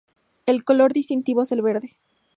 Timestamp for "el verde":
1.51-1.89